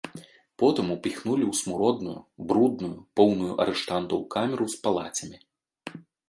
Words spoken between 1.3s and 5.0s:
ў смуродную, брудную, поўную арыштантаў камеру з